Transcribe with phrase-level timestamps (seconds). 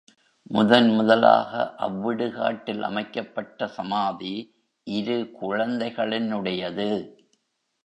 [0.51, 1.51] முதன் முதலாக
[1.77, 4.33] அவ்விடுகாட்டில் அமைக்கப்பட்ட சமாதி
[4.87, 6.89] இரு குழந்தைகளினுடையது.